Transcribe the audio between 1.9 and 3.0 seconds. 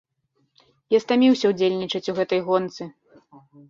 у гэтай гонцы!